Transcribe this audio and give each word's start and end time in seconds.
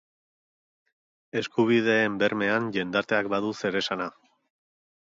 Eskubideen 1.43 2.17
bermean 2.25 2.73
jendarteak 2.79 3.33
badu 3.37 3.55
zeresana. 3.63 4.13